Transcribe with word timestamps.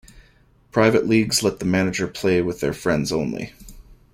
Private 0.71 1.05
leagues 1.07 1.43
let 1.43 1.59
the 1.59 1.65
manager 1.65 2.07
play 2.07 2.41
with 2.41 2.59
their 2.59 2.73
friends 2.73 3.11
only. 3.11 3.53